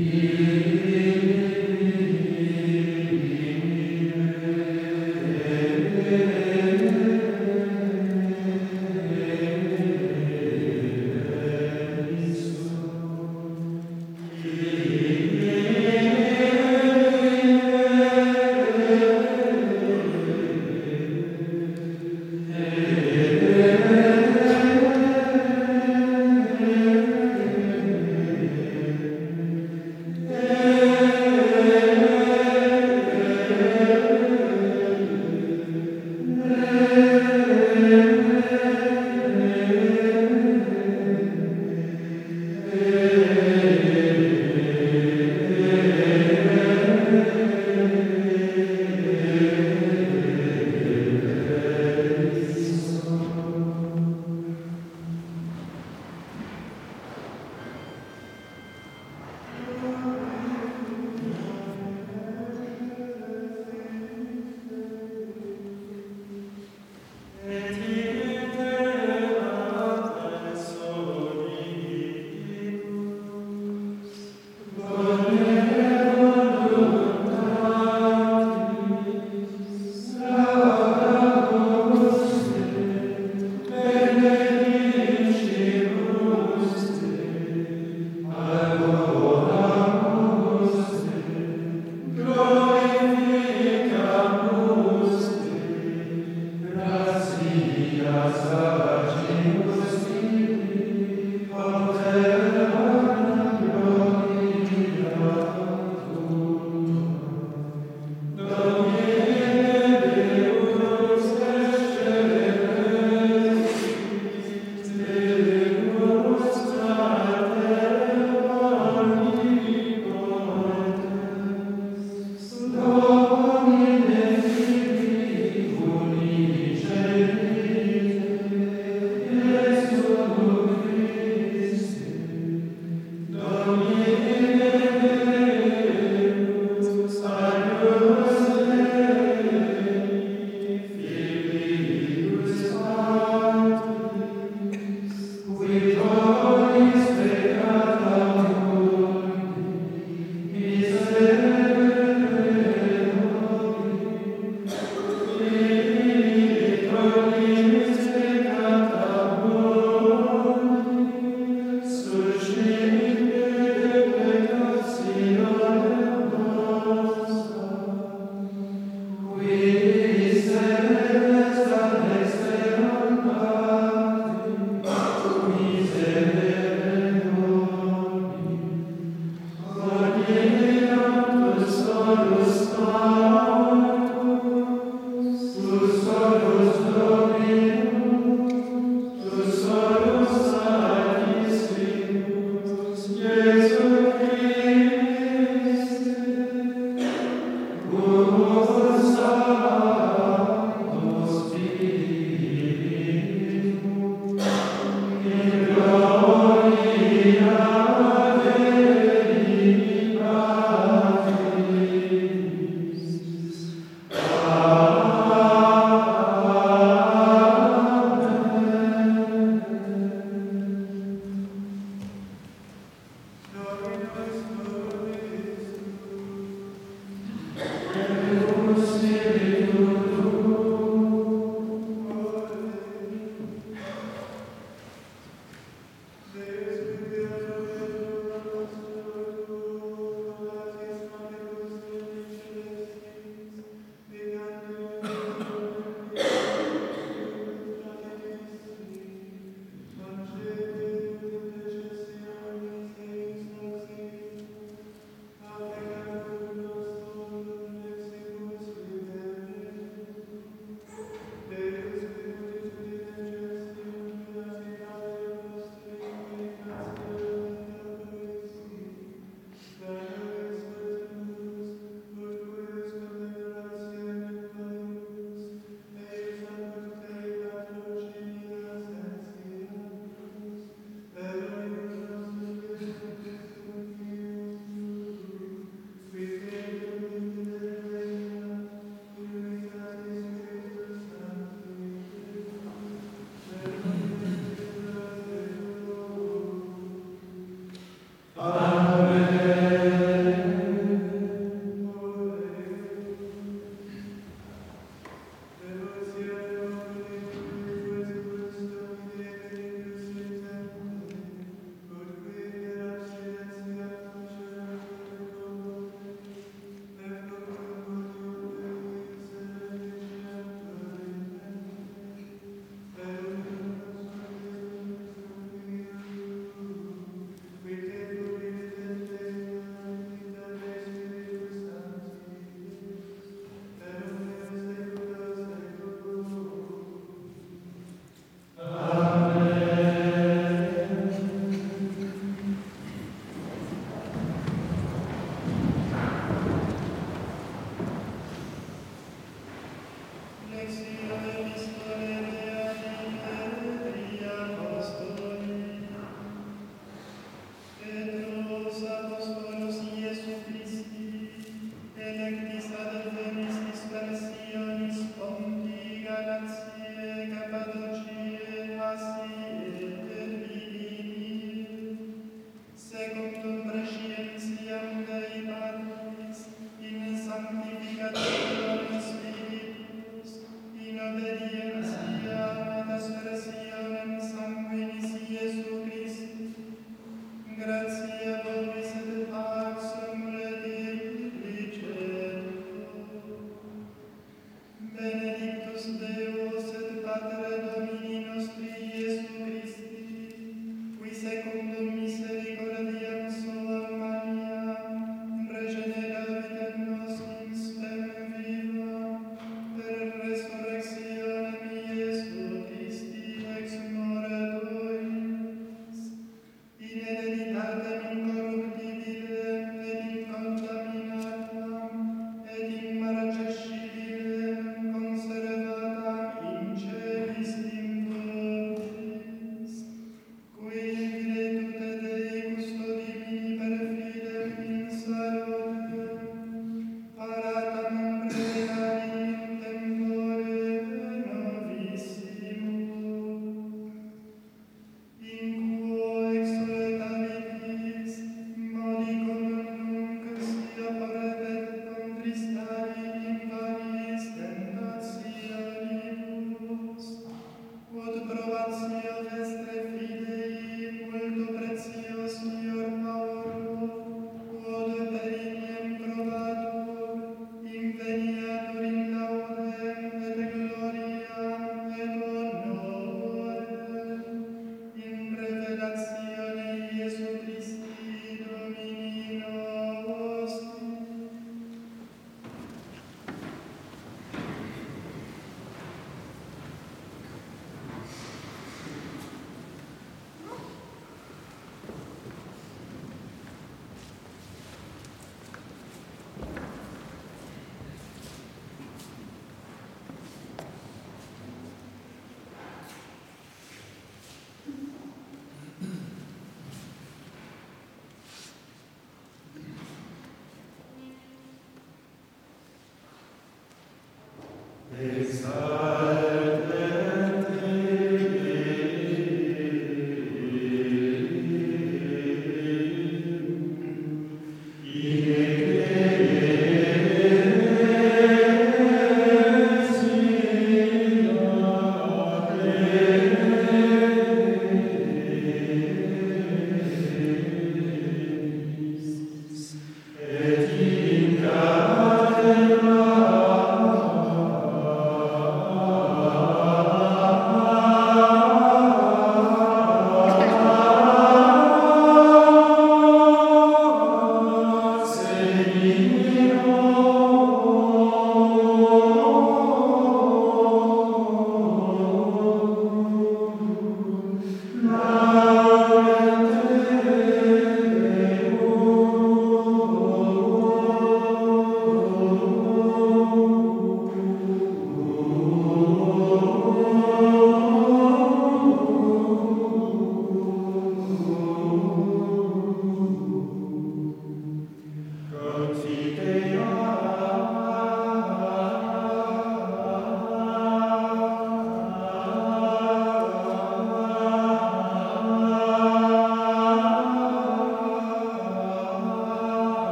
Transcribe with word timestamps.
Yeah. 0.00 0.39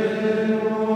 Amen. 0.00 0.87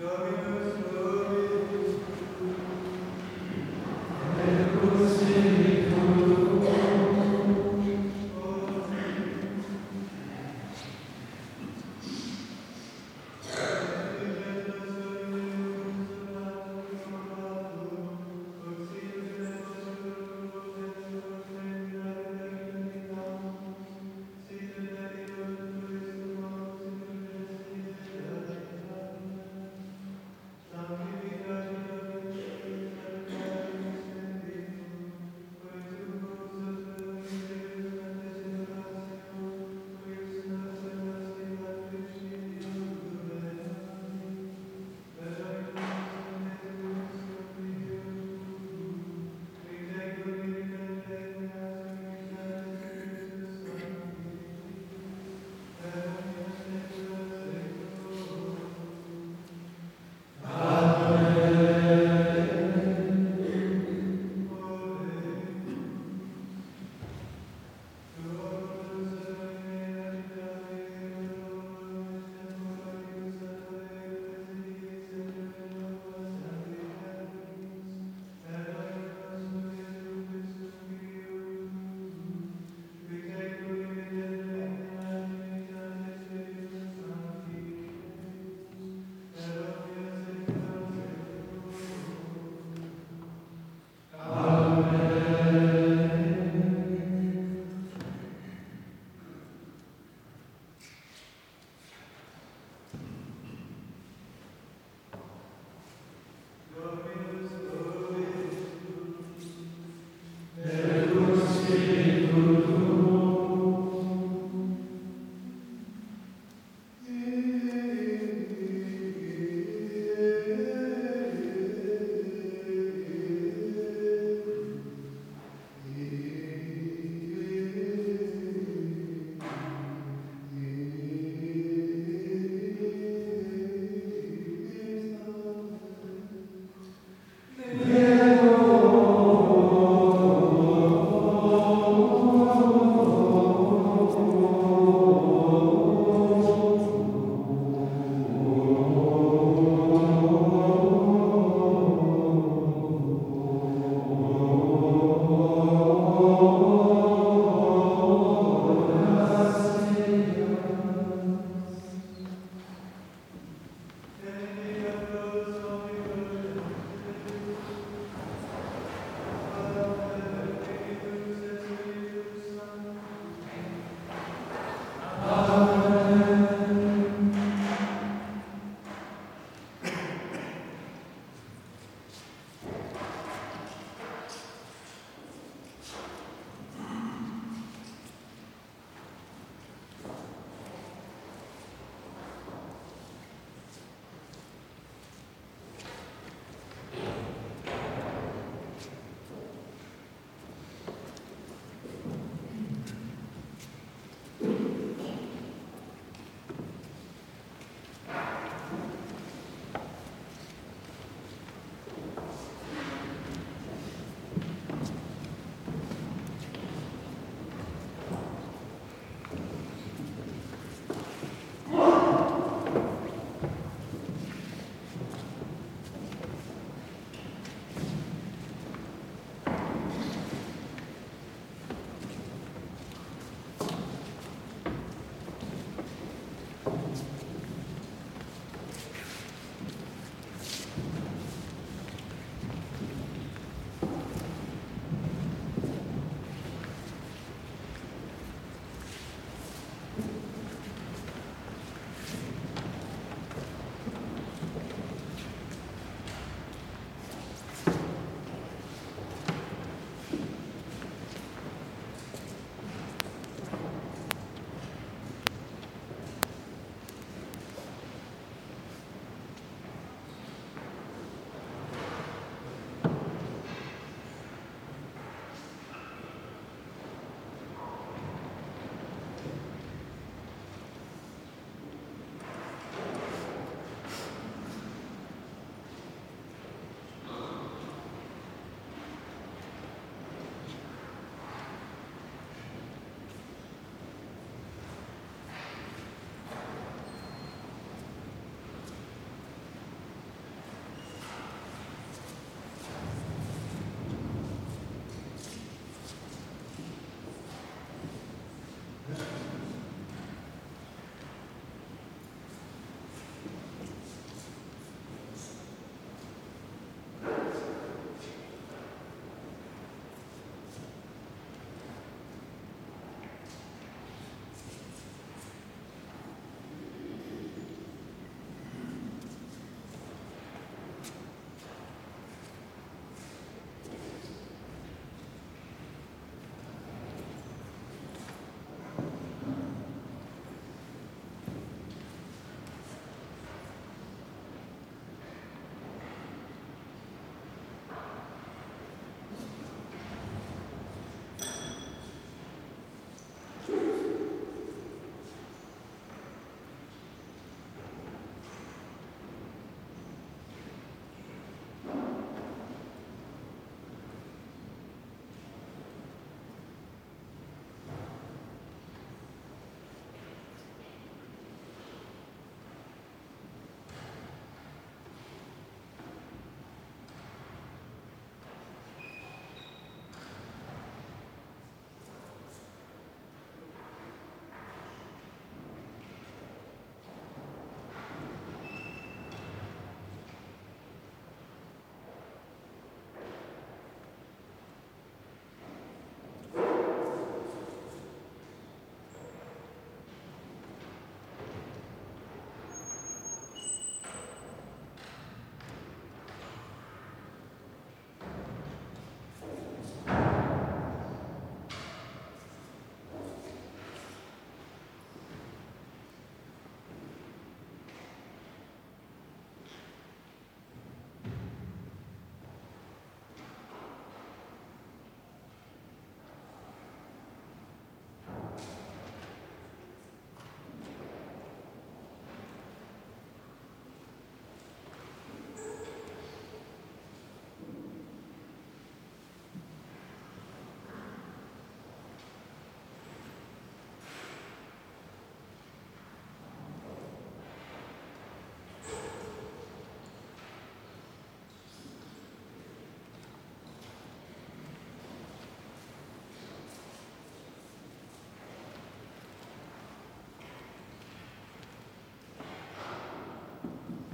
Glory 0.00 0.49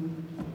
Mm-hmm. 0.01 0.46